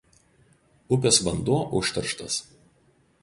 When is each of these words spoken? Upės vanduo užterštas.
Upės 0.95 1.19
vanduo 1.27 1.59
užterštas. 1.81 2.39